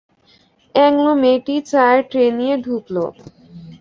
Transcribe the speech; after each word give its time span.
Anglo 0.75 1.11
মেয়েটি 1.21 1.55
চায়ের 1.69 2.01
tray 2.09 2.25
নিয়ে 2.37 2.55
ঢুকল। 2.65 2.95